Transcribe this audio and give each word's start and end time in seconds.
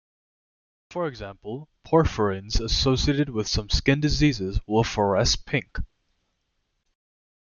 For 0.89 1.07
example, 1.07 1.69
porphyrins-associated 1.85 3.29
with 3.29 3.47
some 3.47 3.69
skin 3.69 3.99
diseases-will 4.01 4.83
fluoresce 4.83 5.35
pink. 5.45 5.77